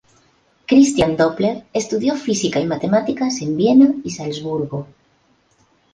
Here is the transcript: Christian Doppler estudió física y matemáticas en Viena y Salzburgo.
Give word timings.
Christian 0.71 1.15
Doppler 1.15 1.65
estudió 1.73 2.15
física 2.15 2.59
y 2.59 2.65
matemáticas 2.65 3.39
en 3.43 3.55
Viena 3.55 3.93
y 4.03 4.09
Salzburgo. 4.09 4.87